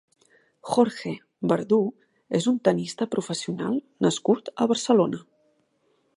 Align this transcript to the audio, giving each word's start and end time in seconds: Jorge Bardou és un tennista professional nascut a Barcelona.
Jorge 0.69 1.11
Bardou 1.51 1.85
és 2.39 2.49
un 2.53 2.57
tennista 2.69 3.09
professional 3.13 3.79
nascut 4.09 4.53
a 4.65 4.69
Barcelona. 4.75 5.23